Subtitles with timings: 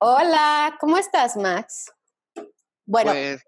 [0.00, 1.90] Hola, ¿cómo estás, Max?
[2.86, 3.42] Bueno, Pues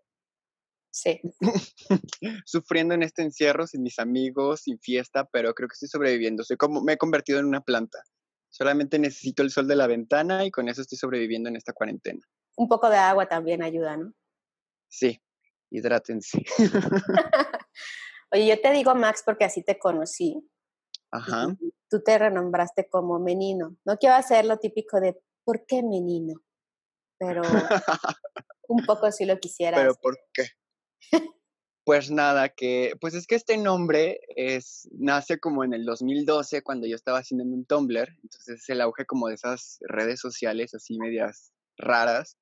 [0.91, 1.21] sí.
[2.45, 6.43] sufriendo en este encierro sin mis amigos, sin fiesta, pero creo que estoy sobreviviendo.
[6.43, 8.03] Soy como, me he convertido en una planta.
[8.51, 12.21] Solamente necesito el sol de la ventana y con eso estoy sobreviviendo en esta cuarentena.
[12.57, 14.13] Un poco de agua también ayuda, ¿no?
[14.89, 15.23] Sí,
[15.71, 16.43] hidrátense.
[18.33, 20.45] Oye, yo te digo Max porque así te conocí.
[21.13, 21.57] Ajá.
[21.89, 23.77] Tú te renombraste como Menino.
[23.85, 26.35] No quiero hacer lo típico de ¿por qué Menino?
[27.19, 27.43] Pero
[28.69, 29.77] un poco sí lo quisiera.
[29.77, 29.95] pero.
[29.95, 30.47] ¿por qué?
[31.85, 36.87] Pues nada, que pues es que este nombre es nace como en el 2012 cuando
[36.87, 40.99] yo estaba haciendo un Tumblr, entonces es el auge como de esas redes sociales así
[40.99, 42.37] medias raras.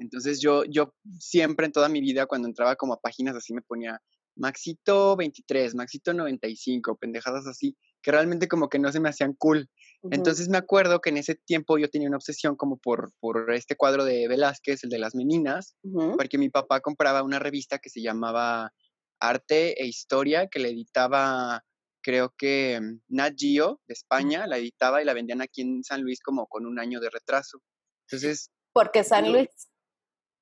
[0.00, 3.62] Entonces yo, yo siempre en toda mi vida cuando entraba como a páginas así me
[3.62, 4.02] ponía
[4.36, 9.70] Maxito 23, Maxito 95, pendejadas así, que realmente como que no se me hacían cool.
[10.10, 13.76] Entonces me acuerdo que en ese tiempo yo tenía una obsesión como por, por este
[13.76, 15.76] cuadro de Velázquez, el de las meninas,
[16.16, 18.72] porque mi papá compraba una revista que se llamaba
[19.20, 21.64] Arte e Historia, que la editaba,
[22.02, 26.02] creo que mm, Nat Geo de España, la editaba y la vendían aquí en San
[26.02, 27.60] Luis como con un año de retraso.
[28.08, 29.48] Entonces, Porque San Luis.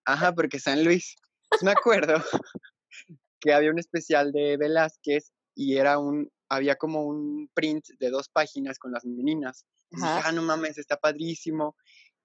[0.07, 1.17] Ajá, porque San Luis.
[1.51, 2.15] Pues me acuerdo
[3.41, 8.29] que había un especial de Velázquez y era un, había como un print de dos
[8.29, 9.67] páginas con las meninas.
[9.91, 11.77] Y dije, ah, no mames, está padrísimo.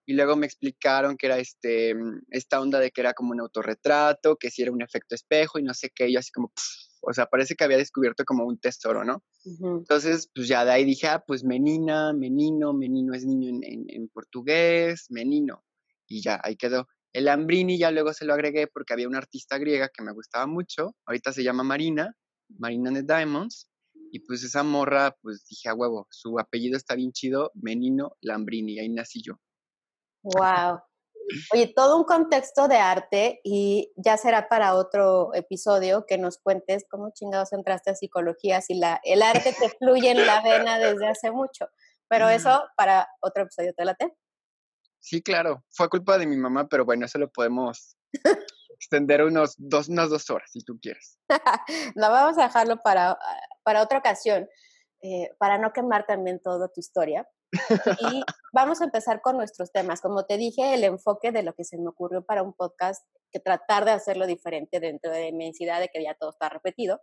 [0.06, 3.40] Y luego me explicaron que era este, mm, esta onda de que era como un
[3.42, 6.08] autorretrato, que si era un efecto espejo y no sé qué.
[6.10, 6.68] Y yo así como, pf,
[7.02, 9.24] o sea, parece que había descubierto como un tesoro, ¿no?
[9.46, 9.78] Ujú.
[9.80, 13.86] Entonces, pues ya de ahí dije, ah, pues menina, menino, menino es niño en, en-
[13.90, 15.64] en portugués, menino.
[16.08, 16.88] Y ya, ahí quedó.
[17.14, 20.48] El Ambrini ya luego se lo agregué porque había una artista griega que me gustaba
[20.48, 20.96] mucho.
[21.06, 22.16] Ahorita se llama Marina,
[22.50, 23.70] Marina de Diamonds.
[24.14, 28.78] Y pues esa morra, pues dije, a huevo, su apellido está bien chido, Menino Lambrini,
[28.78, 29.39] ahí nací yo.
[30.22, 30.81] Wow.
[31.52, 36.86] Oye, todo un contexto de arte y ya será para otro episodio que nos cuentes
[36.88, 41.08] cómo chingados entraste a psicología si la, el arte te fluye en la vena desde
[41.08, 41.70] hace mucho.
[42.08, 44.15] Pero eso para otro episodio, ¿te late?
[44.99, 47.98] Sí, claro, fue culpa de mi mamá, pero bueno, eso lo podemos
[48.76, 51.20] extender unos dos, unas dos horas, si tú quieres.
[51.95, 53.17] No, vamos a dejarlo para,
[53.64, 54.48] para otra ocasión,
[55.02, 57.28] eh, para no quemar también toda tu historia.
[57.52, 58.23] Y
[58.54, 60.02] vamos a empezar con nuestros temas.
[60.02, 63.39] Como te dije, el enfoque de lo que se me ocurrió para un podcast, que
[63.39, 67.02] tratar de hacerlo diferente dentro de mi inmensidad de que ya todo está repetido,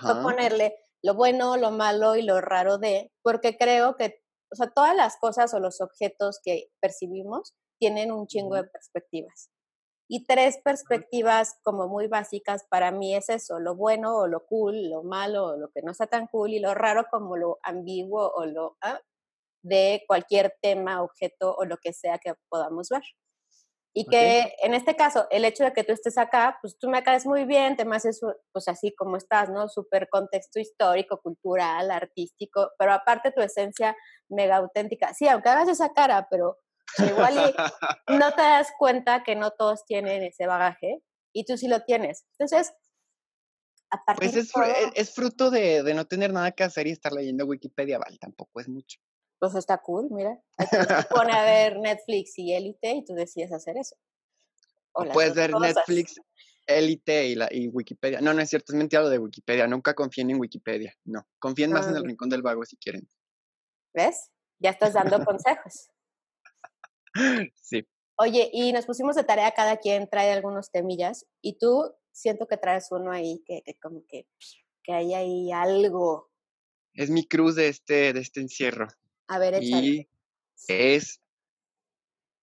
[0.00, 0.22] fue Ajá.
[0.22, 4.22] ponerle lo bueno, lo malo y lo raro de, porque creo que,
[4.52, 9.50] o sea, todas las cosas o los objetos que percibimos tienen un chingo de perspectivas.
[10.12, 14.90] Y tres perspectivas como muy básicas para mí es eso, lo bueno o lo cool,
[14.90, 18.28] lo malo o lo que no está tan cool y lo raro como lo ambiguo
[18.34, 19.00] o lo ah,
[19.62, 23.02] de cualquier tema, objeto o lo que sea que podamos ver.
[23.94, 27.04] Y que en este caso, el hecho de que tú estés acá, pues tú me
[27.04, 29.68] caes muy bien, te me haces pues así como estás, ¿no?
[29.68, 33.96] Súper contexto histórico, cultural, artístico, pero aparte tu esencia
[34.28, 35.14] mega auténtica.
[35.14, 36.58] Sí, aunque hagas esa cara, pero
[36.98, 37.34] igual
[38.08, 41.02] y no te das cuenta que no todos tienen ese bagaje
[41.32, 42.24] y tú sí lo tienes.
[42.38, 42.72] Entonces,
[43.90, 46.86] a partir Pues es, fru- todo, es fruto de, de no tener nada que hacer
[46.86, 48.98] y estar leyendo Wikipedia, Val, tampoco es mucho.
[49.38, 50.38] pues está cool, mira.
[51.10, 53.96] Pone a ver Netflix y Élite y tú decides hacer eso.
[54.92, 55.74] O puedes ver cosas.
[55.76, 56.20] Netflix,
[56.66, 58.20] Elite y, la, y Wikipedia.
[58.20, 59.66] No, no es cierto, es mentira lo de Wikipedia.
[59.66, 60.94] Nunca confíen en Wikipedia.
[61.04, 62.06] No, confíen más en el Ah.
[62.06, 63.08] rincón del vago si quieren.
[63.94, 64.30] ¿Ves?
[64.58, 65.90] Ya estás dando consejos.
[67.62, 67.86] Sí.
[68.16, 72.56] Oye, y nos pusimos de tarea, cada quien trae algunos temillas, y tú siento que
[72.58, 74.26] traes uno ahí que, que como que,
[74.82, 76.30] que hay ahí algo.
[76.92, 78.88] Es mi cruz de este, de este encierro.
[79.28, 79.86] A ver, échale.
[79.86, 80.08] Y
[80.68, 81.22] es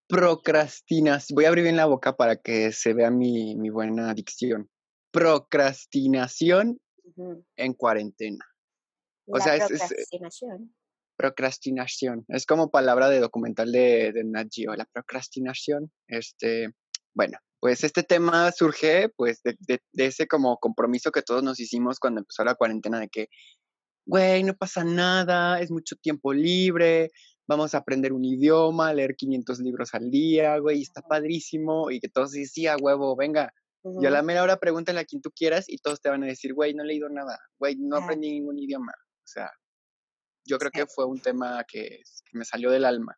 [0.08, 1.36] procrastinación.
[1.36, 4.70] Voy a abrir bien la boca para que se vea mi, mi buena dicción.
[5.12, 6.80] Procrastinación
[7.56, 8.46] en cuarentena.
[9.30, 10.06] o sea, es- es, eh,
[11.18, 12.26] procrastinación.
[12.30, 15.92] Es como palabra de documental de, de Nat Geo, la procrastinación.
[16.08, 16.69] Este,
[17.14, 21.60] bueno, pues este tema surge pues de, de- de ese como compromiso que todos nos
[21.60, 23.28] hicimos cuando empezó la cuarentena de que,
[24.06, 27.10] güey, no pasa nada, es mucho tiempo libre,
[27.48, 32.10] vamos a aprender un idioma, leer 500 libros al día, güey, está padrísimo, y que
[32.10, 32.34] todos
[32.70, 33.52] a huevo, venga.
[34.02, 36.28] Y a la mera hora pregúntale a quien tú quieras y todos te van a
[36.28, 38.92] decir, güey, no he leído nada, güey, no aprendí ningún idioma.
[38.92, 39.50] O sea,
[40.48, 40.80] yo creo Sí.
[40.80, 43.18] que fue un tema que, que me salió del alma.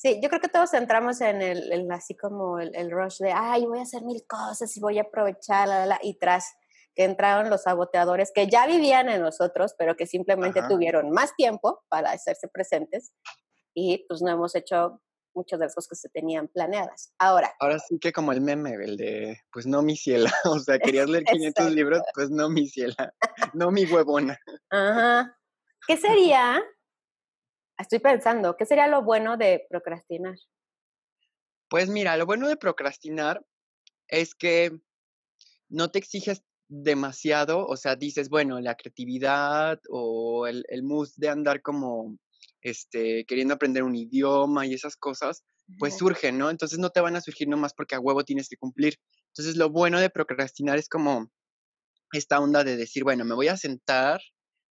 [0.00, 3.64] Sí, yo creo que todos entramos en el, así como el, el rush de, ay,
[3.66, 6.44] voy a hacer mil cosas y voy a aprovechar, la, la", y tras
[6.94, 10.68] que entraron los saboteadores que ya vivían en nosotros, pero que simplemente Ajá.
[10.68, 13.12] tuvieron más tiempo para hacerse presentes
[13.74, 15.00] y pues no hemos hecho
[15.34, 17.14] muchas de las cosas que se tenían planeadas.
[17.18, 17.54] Ahora.
[17.60, 21.08] Ahora sí que como el meme, el de, pues no mi ciela, o sea, querías
[21.08, 23.14] leer 500 libros, pues no mi ciela,
[23.54, 24.38] no mi huevona.
[24.70, 25.36] Ajá.
[25.86, 26.62] ¿Qué sería,
[27.78, 30.36] estoy pensando, qué sería lo bueno de procrastinar?
[31.68, 33.44] Pues mira, lo bueno de procrastinar
[34.08, 34.78] es que
[35.68, 41.28] no te exiges demasiado, o sea, dices, bueno, la creatividad o el, el mood de
[41.28, 42.16] andar como
[42.62, 45.44] este, queriendo aprender un idioma y esas cosas,
[45.78, 46.50] pues surgen, ¿no?
[46.50, 48.96] Entonces no te van a surgir nomás porque a huevo tienes que cumplir.
[49.28, 51.30] Entonces lo bueno de procrastinar es como
[52.12, 54.20] esta onda de decir, bueno, me voy a sentar,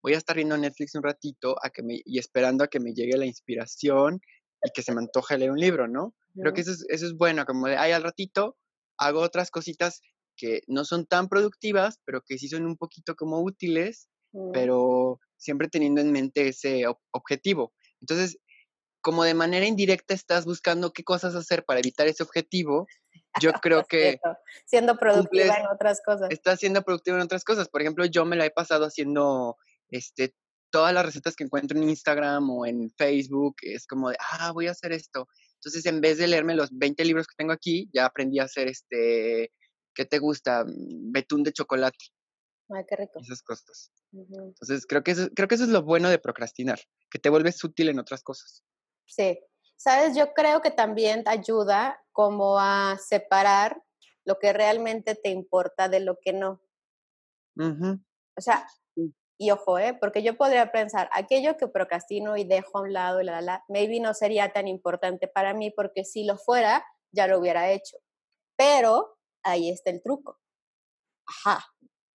[0.08, 2.94] voy a estar viendo Netflix un ratito a que me, y esperando a que me
[2.94, 4.20] llegue la inspiración
[4.64, 6.14] y que se me antoje leer un libro, ¿no?
[6.34, 8.56] Creo que eso es, eso es bueno, como de, ay, al ratito
[8.96, 10.00] hago otras cositas
[10.34, 14.08] que no son tan productivas, pero que sí son un poquito como útiles,
[14.55, 17.75] pero siempre teniendo en mente ese objetivo.
[18.00, 18.38] Entonces,
[19.02, 22.87] como de manera indirecta estás buscando qué cosas hacer para evitar ese objetivo,
[23.40, 24.19] yo creo que...
[24.64, 26.31] siendo productiva en otras cosas.
[26.31, 27.69] Estás siendo productiva en otras cosas.
[27.69, 29.56] Por ejemplo, yo me la he pasado haciendo
[29.90, 30.35] este,
[30.70, 33.56] todas las recetas que encuentro en Instagram o en Facebook.
[33.62, 35.29] Es como de, ah, voy a hacer esto.
[35.55, 38.69] Entonces, en vez de leerme los 20 libros que tengo aquí, ya aprendí a hacer
[38.69, 39.52] este,
[39.94, 40.64] ¿qué te gusta?
[40.64, 41.99] Mm, betún de chocolate.
[42.70, 43.19] Ay, qué rico.
[43.20, 43.90] Esas cosas.
[44.12, 46.79] Entonces, creo que, eso, creo que eso es lo bueno de procrastinar,
[47.11, 48.62] que te vuelves útil en otras cosas.
[49.06, 49.38] Sí.
[49.76, 53.82] Sabes, yo creo que también ayuda como a separar
[54.25, 56.61] lo que realmente te importa de lo que no.
[57.56, 58.67] O sea,
[59.38, 59.96] y ojo, ¿eh?
[59.99, 63.64] porque yo podría pensar, aquello que procrastino y dejo a un lado, y la, la,
[63.69, 67.99] maybe no sería tan importante para mí, porque si lo fuera, ya lo hubiera hecho.
[68.56, 70.38] Pero ahí está el truco.
[71.26, 71.64] Ajá.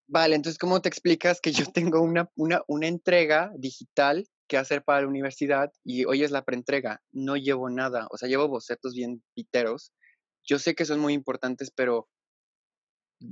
[0.09, 4.83] Vale, entonces, ¿cómo te explicas que yo tengo una, una, una entrega digital que hacer
[4.83, 7.01] para la universidad y hoy es la preentrega?
[7.13, 9.93] No llevo nada, o sea, llevo bocetos bien piteros.
[10.45, 12.09] Yo sé que son muy importantes, pero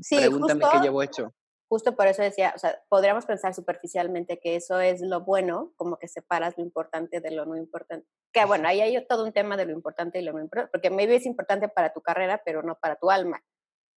[0.01, 1.35] sí, pregúntame qué llevo hecho.
[1.71, 5.99] Justo por eso decía, o sea, podríamos pensar superficialmente que eso es lo bueno, como
[5.99, 8.09] que separas lo importante de lo no importante.
[8.33, 10.91] Que bueno, ahí hay todo un tema de lo importante y lo no importante, porque
[10.91, 13.41] maybe es importante para tu carrera, pero no para tu alma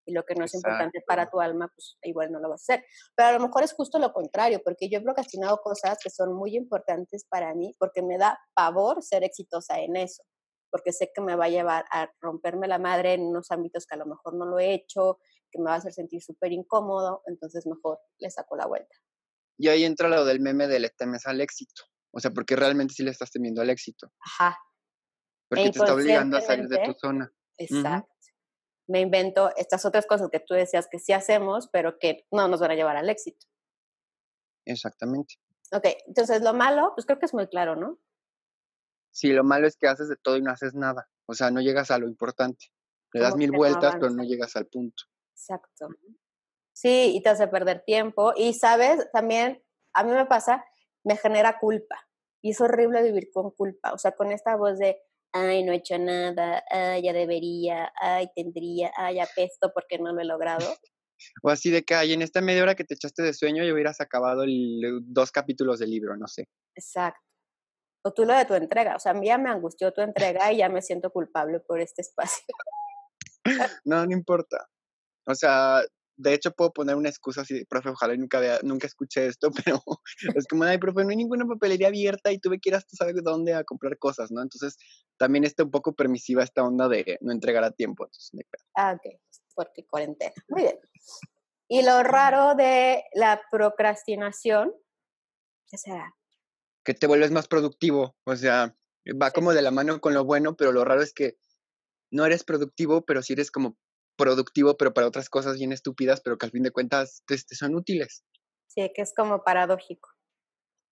[0.06, 2.74] y lo que no es importante para tu alma, pues igual no lo vas a
[2.74, 2.86] hacer.
[3.14, 6.32] Pero a lo mejor es justo lo contrario, porque yo he procrastinado cosas que son
[6.34, 10.22] muy importantes para mí, porque me da pavor ser exitosa en eso,
[10.70, 13.94] porque sé que me va a llevar a romperme la madre en unos ámbitos que
[13.94, 15.18] a lo mejor no lo he hecho,
[15.54, 18.96] que me va a hacer sentir súper incómodo, entonces mejor le saco la vuelta.
[19.56, 22.94] Y ahí entra lo del meme de le temes al éxito, o sea, porque realmente
[22.94, 24.12] sí le estás temiendo al éxito.
[24.20, 24.58] Ajá.
[25.48, 27.32] Porque te está obligando a salir de tu zona.
[27.56, 28.14] Exacto
[28.86, 32.60] me invento estas otras cosas que tú decías que sí hacemos, pero que no nos
[32.60, 33.46] van a llevar al éxito.
[34.66, 35.36] Exactamente.
[35.72, 37.98] Ok, entonces lo malo, pues creo que es muy claro, ¿no?
[39.10, 41.08] Sí, lo malo es que haces de todo y no haces nada.
[41.26, 42.66] O sea, no llegas a lo importante.
[43.12, 45.04] Le das mil vueltas, pero no llegas al punto.
[45.34, 45.88] Exacto.
[46.72, 48.32] Sí, y te hace perder tiempo.
[48.36, 49.62] Y sabes, también,
[49.94, 50.64] a mí me pasa,
[51.04, 51.96] me genera culpa.
[52.42, 53.92] Y es horrible vivir con culpa.
[53.92, 54.98] O sea, con esta voz de,
[55.32, 60.20] ay, no he hecho nada, ay, ya debería, ay, tendría, ay, apesto porque no lo
[60.20, 60.66] he logrado.
[61.42, 63.72] O así de que, ay, en esta media hora que te echaste de sueño, ya
[63.72, 64.44] hubieras acabado
[65.00, 66.48] dos capítulos del libro, no sé.
[66.74, 67.20] Exacto.
[68.04, 70.52] O tú lo de tu entrega, o sea, a mí ya me angustió tu entrega
[70.52, 72.44] y ya me siento culpable por este espacio.
[73.84, 74.68] no, no importa.
[75.26, 75.82] O sea,
[76.16, 79.82] de hecho puedo poner una excusa así, profe, ojalá nunca vea, nunca escuché esto, pero
[80.36, 83.14] es como, ay, profe, no hay ninguna papelería abierta y tú me quieras tú sabes
[83.22, 84.42] dónde a comprar cosas, ¿no?
[84.42, 84.76] Entonces,
[85.18, 88.08] también está un poco permisiva esta onda de no entregar a tiempo.
[88.76, 89.20] ah, ok,
[89.54, 90.32] porque cuarentena.
[90.48, 90.78] Muy bien.
[91.68, 94.72] Y lo raro de la procrastinación,
[95.66, 96.14] ¿qué será?
[96.84, 98.76] Que te vuelves más productivo, o sea,
[99.20, 101.36] va como de la mano con lo bueno, pero lo raro es que
[102.10, 103.76] no eres productivo, pero sí eres como
[104.16, 107.74] productivo, pero para otras cosas bien estúpidas, pero que al fin de cuentas te, son
[107.74, 108.24] útiles.
[108.68, 110.10] Sí, que es como paradójico.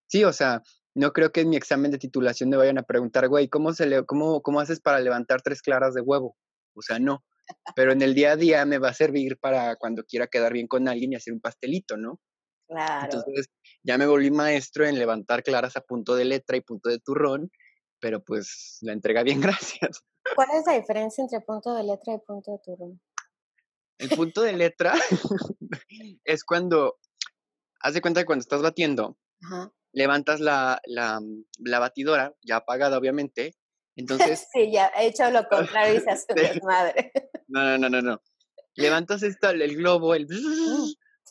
[0.07, 0.61] Sí, o sea,
[0.95, 3.85] no creo que en mi examen de titulación me vayan a preguntar, güey, ¿cómo, se
[3.85, 6.35] le, cómo, ¿cómo haces para levantar tres claras de huevo?
[6.75, 7.23] O sea, no.
[7.75, 10.67] Pero en el día a día me va a servir para cuando quiera quedar bien
[10.67, 12.19] con alguien y hacer un pastelito, ¿no?
[12.67, 13.05] Claro.
[13.05, 13.49] Entonces,
[13.83, 17.51] ya me volví maestro en levantar claras a punto de letra y punto de turrón,
[17.99, 19.41] pero pues la entrega bien,
[19.81, 20.03] gracias.
[20.35, 23.01] ¿Cuál es la diferencia entre punto de letra y punto de turrón?
[24.03, 24.93] El punto de letra
[26.23, 26.99] es cuando,
[27.79, 29.17] haz de cuenta que cuando estás batiendo,
[29.91, 31.19] levantas la, la,
[31.59, 33.55] la, batidora, ya apagada obviamente,
[33.95, 34.47] entonces...
[34.51, 37.11] sí, ya he hecho lo contrario y se hace desmadre.
[37.47, 38.21] no, no, no, no, no.
[38.75, 40.27] Levantas esto, el globo, el...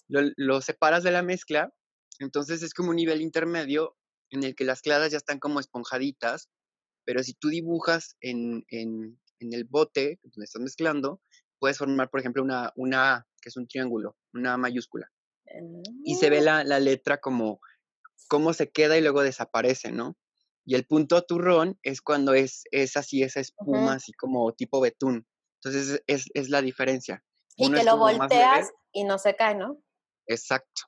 [0.09, 1.73] Lo, lo separas de la mezcla,
[2.19, 3.97] entonces es como un nivel intermedio
[4.31, 6.51] en el que las claras ya están como esponjaditas
[7.05, 11.21] pero si tú dibujas en, en, en el bote donde estás mezclando,
[11.63, 15.13] puedes formar, por ejemplo, una, una que es un triángulo, una mayúscula.
[16.05, 17.61] Y se ve Ah, la, la letra como
[18.27, 20.17] cómo se queda y luego desaparece, ¿no?
[20.65, 23.91] Y el punto turrón es cuando es, es así, esa espuma, ujú.
[23.91, 25.25] así como tipo betún.
[25.63, 27.23] Entonces es, es la diferencia.
[27.57, 29.81] Y Uno que lo volteas y no se cae, ¿no?
[30.27, 30.83] Exacto.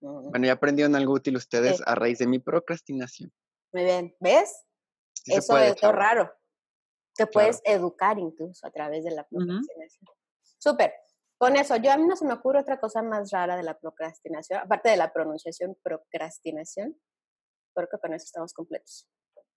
[0.00, 3.32] Mm, Bueno, ya aprendieron algo útil ustedes Sí, a raíz de mi procrastinación.
[3.72, 4.16] muy bien.
[4.18, 4.64] ¿Ves?
[5.14, 6.32] Sí Eso es raro.
[7.16, 7.30] Te Claro.
[7.32, 10.06] puedes educar incluso a través de la procrastinación.
[10.58, 10.92] Súper.
[11.38, 13.78] Con eso, yo a mí no se me ocurre otra cosa más rara de la
[13.78, 16.98] procrastinación, aparte de la pronunciación procrastinación.
[17.74, 19.06] Creo que con eso estamos completos.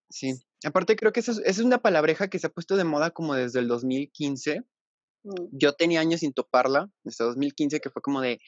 [0.09, 0.33] Sí.
[0.65, 3.33] Aparte creo que es, esa es una palabreja que se ha puesto de moda como
[3.33, 4.61] desde el 2015.
[5.23, 8.39] Mm, Yo tenía años sin toparla, desde 2015, que fue como de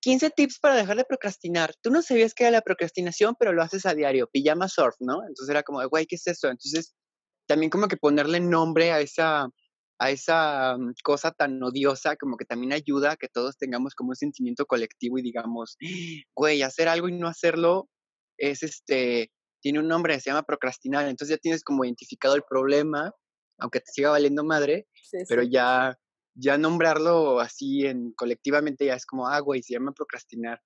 [0.00, 1.74] 15 tips para dejar de procrastinar.
[1.80, 4.28] Tú no sabías qué era la procrastinación, pero lo haces a diario.
[4.28, 5.22] Pijama surf, ¿no?
[5.26, 6.46] Entonces era como de, güey, ¿qué es eso?
[6.48, 6.94] Entonces
[7.46, 9.48] también como que ponerle nombre a esa,
[9.98, 14.10] a esa mm, cosa tan odiosa, como que también ayuda a que todos tengamos como
[14.10, 15.76] un sentimiento colectivo y digamos,
[16.34, 17.88] güey, hacer algo y no hacerlo
[18.38, 19.30] es este,
[19.60, 21.06] tiene un nombre, se llama procrastinar.
[21.08, 23.12] Entonces ya tienes como identificado el problema,
[23.58, 25.50] aunque te siga valiendo madre, Sí, pero sí.
[25.52, 25.96] ya,
[26.34, 30.60] ya nombrarlo así en colectivamente ya es como, ah, güey, se llama procrastinar.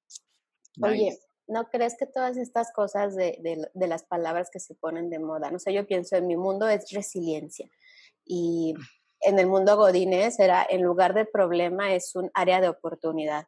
[0.82, 1.25] Oye, Nice.
[1.48, 5.18] ¿No crees que todas estas cosas de, de- de las palabras que se ponen de
[5.18, 7.68] moda, no sé, yo pienso en mi mundo es resiliencia
[8.24, 8.74] y
[9.20, 13.46] en el mundo godínez era, en lugar de problema, es un área de oportunidad.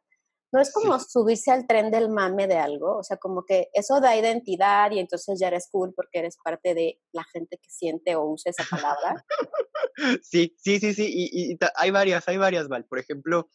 [0.51, 0.73] No es Sí.
[0.73, 4.89] como subirse al tren del mame de algo, o sea, como que eso da identidad
[4.91, 8.49] y entonces ya eres cool porque eres parte de la gente que siente o usa
[8.51, 9.23] esa palabra.
[10.23, 12.85] Sí, sí, sí, sí, y, y hay varias, hay varias, Val.
[12.85, 13.49] Por ejemplo,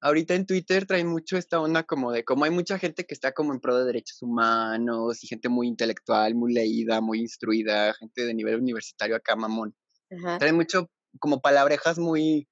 [0.00, 3.32] ahorita en Twitter traen mucho esta onda como de, como hay mucha gente que está
[3.32, 8.24] como en pro de derechos humanos y gente muy intelectual, muy leída, muy instruida, gente
[8.24, 9.74] de nivel universitario acá, mamón.
[10.10, 10.38] Ajá.
[10.38, 12.48] Traen mucho como palabrejas muy,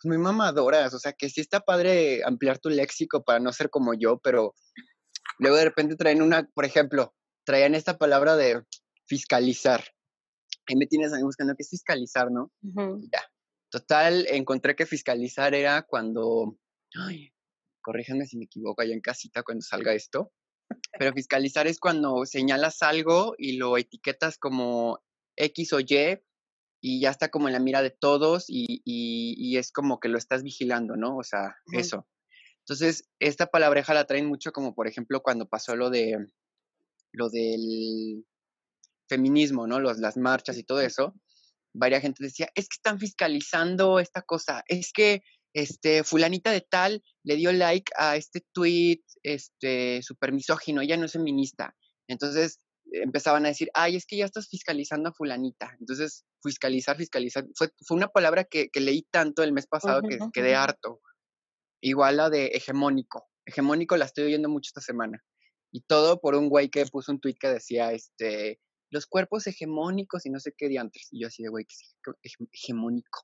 [0.00, 3.70] pues, muy mamadoras, o sea, que sí está padre ampliar tu léxico para no ser
[3.70, 4.54] como yo, pero
[5.38, 7.14] luego de repente traen una, por ejemplo,
[7.44, 8.62] traían esta palabra de
[9.06, 9.84] fiscalizar.
[10.66, 12.50] Ahí me tienes ahí buscando qué es fiscalizar, ¿no?
[12.62, 13.00] Ujú.
[13.12, 13.22] Ya.
[13.70, 16.56] Total, encontré que fiscalizar era cuando,
[16.96, 17.32] ay,
[17.82, 20.32] corríjanme si me equivoco allá en casita cuando salga esto,
[20.98, 25.00] pero fiscalizar es cuando señalas algo y lo etiquetas como
[25.36, 26.20] X o Y
[26.82, 30.08] y ya está como en la mira de todos y, y- y es como que
[30.08, 31.16] lo estás vigilando, ¿no?
[31.16, 31.78] O sea, Ujú.
[31.80, 32.08] eso.
[32.60, 36.18] Entonces, esta palabreja la traen mucho como, por ejemplo, cuando pasó lo de,
[37.12, 38.26] lo del
[39.08, 39.80] feminismo, ¿no?
[39.80, 41.14] Los, las marchas y todo eso,
[41.74, 45.22] varia gente decía, es que están fiscalizando esta cosa, es que
[45.54, 51.06] este, fulanita de tal le dio like a este tweet, este, súper misógino, ella no
[51.06, 51.76] es feminista.
[52.08, 52.58] Entonces
[52.92, 55.76] empezaban a decir, ay, es que ya estás fiscalizando a fulanita.
[55.78, 60.18] Entonces, fiscalizar, fiscalizar, fue, fue una palabra que, que leí tanto el mes pasado que
[60.32, 61.00] quedé harto.
[61.80, 63.28] Igual la de hegemónico.
[63.46, 65.22] Hegemónico la estoy oyendo mucho esta semana.
[65.72, 70.26] Y todo por un güey que puso un tweet que decía, este, los cuerpos hegemónicos
[70.26, 71.06] y no sé qué diantres.
[71.12, 73.20] Y yo así de, güey, ¿qué es hege- hege- hegemónico?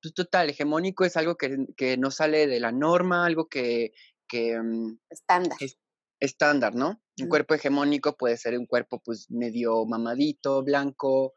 [0.00, 3.92] Pues total, hegemónico es algo que, que no sale de la norma, algo que,
[4.28, 5.58] que mm, Estándar.
[5.60, 5.76] es
[6.20, 7.00] estándar, ¿no?
[7.20, 11.32] Un cuerpo hegemónico puede ser un cuerpo pues medio mamadito, blanco,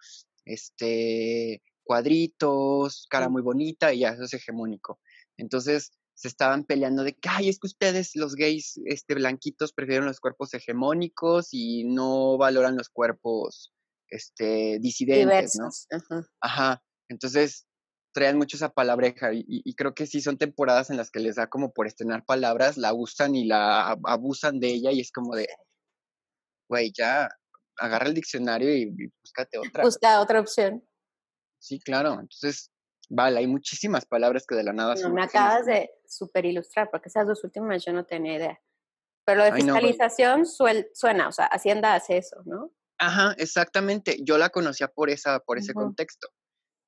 [0.45, 3.31] este, cuadritos, cara Mm.
[3.31, 4.99] muy bonita y ya, eso es hegemónico.
[5.37, 10.05] Entonces se estaban peleando de que, ay, es que ustedes, los gays este, blanquitos, prefieren
[10.05, 13.73] los cuerpos hegemónicos y no valoran los cuerpos
[14.09, 15.69] este, disidentes, ¿no?
[16.41, 16.83] Ajá.
[17.09, 17.65] Entonces
[18.13, 21.47] traen mucho esa palabreja y, creo que sí son temporadas en las que les da
[21.47, 25.35] como por estrenar palabras, la usan y la ab- abusan de ella y es como
[25.35, 25.47] de,
[26.69, 27.29] güey, ya
[27.77, 29.83] agarra el diccionario y, y búscate otra.
[29.83, 30.83] Busca otra opción.
[31.59, 32.13] Sí, claro.
[32.13, 32.71] Entonces,
[33.09, 37.09] vale, hay muchísimas palabras que de la nada No, me acabas de super ilustrar, porque
[37.09, 38.61] esas dos últimas yo no tenía idea.
[39.25, 39.87] Pero lo de Ay, no, güey.
[39.87, 42.71] fiscalización suel- suena, o sea, Hacienda hace eso, ¿no?
[42.97, 44.17] Ajá, exactamente.
[44.23, 46.27] Yo la conocía por esa, por ese contexto.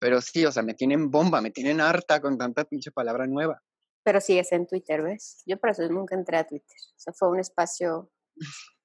[0.04, 3.64] Pero sí, o sea, me tienen bomba, me tienen harta con tanta pinche palabra nueva.
[4.04, 5.44] Pero sigues en Twitter, ¿ves?
[5.46, 6.76] Yo por eso nunca entré a Twitter.
[6.90, 8.12] O sea, fue un espacio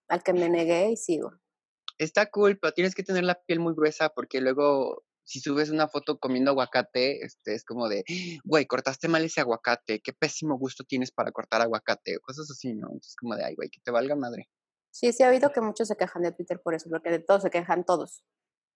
[0.08, 1.32] al que me negué y sigo.
[1.98, 5.88] Está cool, pero tienes que tener la piel muy gruesa porque luego si subes una
[5.88, 8.04] foto comiendo aguacate, este es como de,
[8.44, 12.74] güey, cortaste mal ese aguacate, qué pésimo gusto tienes para cortar aguacate, o cosas así,
[12.74, 12.86] ¿no?
[12.86, 14.48] Entonces como de, ay, güey, que te valga madre.
[14.92, 17.42] Sí, sí ha habido que muchos se quejan de Twitter por eso, porque de todos
[17.42, 18.22] se quejan todos.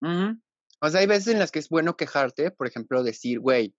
[0.01, 0.43] Ujú.
[0.83, 3.75] O sea, hay veces en las que es bueno quejarte, por ejemplo, decir, güey,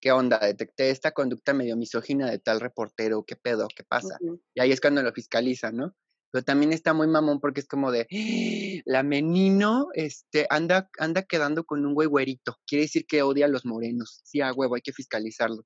[0.00, 0.38] ¿qué onda?
[0.38, 3.68] Detecté esta conducta medio misógina de tal reportero, ¿qué pedo?
[3.74, 4.18] ¿Qué pasa?
[4.54, 5.94] Y ahí es cuando lo fiscalizan, ¿no?
[6.32, 8.10] pero también está muy mamón porque es como de, ¡Ah!
[8.86, 13.48] la menino este, anda, anda quedando con un güey güerito, quiere decir que odia a
[13.48, 15.62] los morenos, sí, a huevo, hay que fiscalizarlo.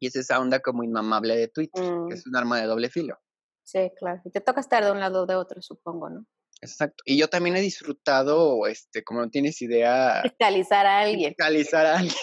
[0.00, 2.88] Y es esa onda como inmamable de Twitter, que Mm, es un arma de doble
[2.90, 3.18] filo.
[3.62, 4.20] sí, claro.
[4.24, 6.26] Y te toca estar de un lado o de otro, supongo, ¿no?
[6.64, 7.02] Exacto.
[7.06, 11.30] Y yo también he disfrutado, este, como no tienes idea, Fiscalizar a alguien.
[11.30, 12.14] fiscalizar a alguien.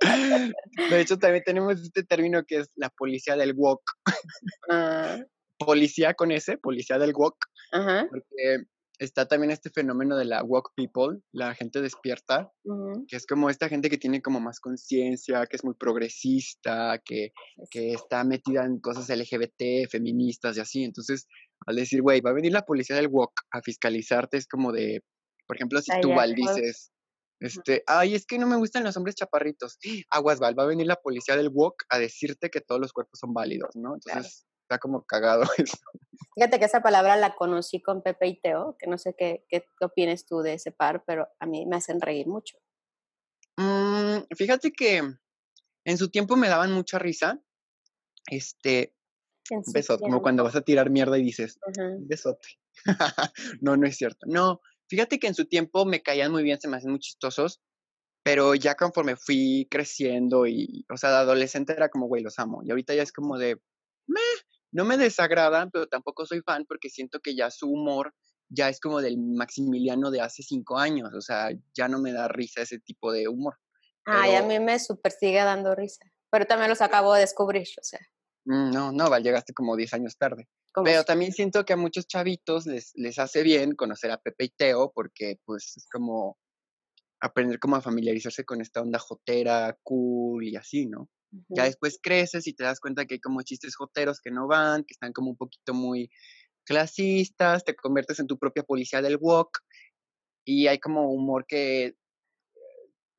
[0.90, 3.80] De hecho, también tenemos este término que es la policía del walk.
[4.70, 5.18] Ah,
[5.58, 7.36] Policía con ese, policía del walk,
[7.72, 8.06] ajá.
[8.10, 8.64] porque
[8.98, 12.52] está también este fenómeno de la walk people, la gente despierta,
[13.08, 17.32] que es como esta gente que tiene como más conciencia, que es muy progresista, que,
[17.70, 20.84] que está metida en cosas LGBT, feministas y así.
[20.84, 21.26] Entonces,
[21.66, 25.02] al decir, güey, va a venir la policía del walk a fiscalizarte, es como de,
[25.46, 26.92] por ejemplo, si tú, Val, dices,
[27.40, 29.78] este, ay, es que no me gustan los hombres chaparritos.
[30.10, 33.18] Aguas, Val, va a venir la policía del walk a decirte que todos los cuerpos
[33.18, 33.94] son válidos, ¿no?
[33.94, 35.78] Entonces, está como cagado eso.
[36.34, 39.64] Fíjate que esa palabra la conocí con Pepe y Teo, que no sé qué, qué,
[39.78, 42.58] qué opines tú de ese par, pero a mí me hacen reír mucho.
[43.56, 45.02] Mm, fíjate que
[45.84, 47.40] en su tiempo me daban mucha risa.
[48.26, 48.96] Este,
[49.50, 50.22] un besote, como tiempo.
[50.22, 51.88] cuando vas a tirar mierda y dices, Ajá.
[51.88, 52.48] un besote.
[53.60, 54.26] no, no es cierto.
[54.26, 57.60] No, fíjate que en su tiempo me caían muy bien, se me hacen muy chistosos,
[58.24, 62.62] pero ya conforme fui creciendo y, o sea, de adolescente era como, güey, los amo.
[62.64, 63.60] Y ahorita ya es como de,
[64.06, 64.20] meh,
[64.74, 68.12] no me desagradan, pero tampoco soy fan porque siento que ya su humor
[68.50, 72.28] ya es como del Maximiliano de hace cinco años, o sea, ya no me da
[72.28, 73.56] risa ese tipo de humor.
[74.04, 76.04] Ay, a Pero- mí me super sigue dando risa.
[76.30, 78.00] Pero también los acabo de descubrir, o sea,
[78.46, 80.46] Mm, No, no, Val, llegaste como 10 años tarde.
[80.84, 84.48] Pero también siento que a muchos chavitos les, les hace bien conocer a Pepe y
[84.50, 86.36] Teo porque pues es como
[87.20, 91.08] aprender como a familiarizarse con esta onda jotera, cool y así, ¿no?
[91.48, 91.66] Ya Ujú.
[91.66, 94.92] después creces y te das cuenta que hay como chistes joteros que no van, que
[94.94, 96.10] están como un poquito muy
[96.64, 99.60] clasistas, te conviertes en tu propia policía del walk
[100.44, 101.94] y hay como humor que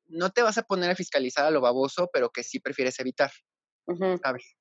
[0.07, 3.31] no te vas a poner a fiscalizar a lo baboso, pero que sí prefieres evitar,
[3.87, 4.21] Ujú.
[4.21, 4.55] ¿sabes?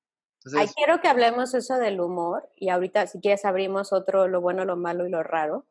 [0.53, 4.41] Ay, Entonces, quiero que hablemos eso del humor y ahorita si quieres abrimos otro, lo
[4.41, 5.67] bueno, lo malo y lo raro,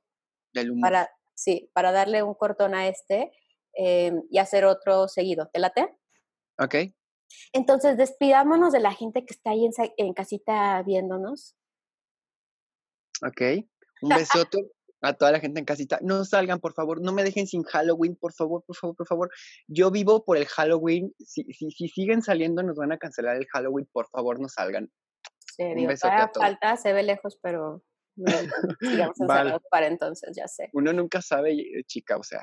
[0.54, 0.94] del humor.
[0.94, 3.32] para, sí, para darle un cortón a este
[3.78, 5.48] eh, y hacer otro seguido.
[5.52, 5.96] ¿Te late?
[6.58, 6.74] ¿Ok?
[7.52, 11.56] Entonces, despidámonos de la gente que está ahí en, casita viéndonos.
[13.22, 13.66] Ok.
[14.02, 15.98] Un besote a toda la gente en casita.
[16.02, 17.00] No salgan, por favor.
[17.00, 19.30] No me dejen sin Halloween, por favor, por favor, por favor.
[19.68, 21.14] Yo vivo por el Halloween.
[21.18, 23.88] Si, si, si siguen saliendo, nos van a cancelar el Halloween.
[23.92, 24.90] Por favor, no salgan.
[25.56, 26.46] Sí, Un digo, besote a todavía todos.
[26.46, 27.84] falta, se ve lejos, pero
[28.80, 29.58] sigamos Vale.
[29.70, 30.70] para entonces, ya sé.
[30.72, 32.42] Uno nunca sabe, eh, chica, o sea,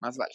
[0.00, 0.34] más vale.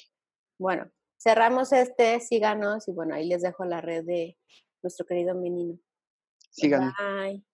[0.59, 4.37] Bueno, cerramos este, síganos y bueno, ahí les dejo la red de
[4.81, 5.77] nuestro querido menino.
[6.51, 6.91] Síganme.
[6.97, 7.46] Bye.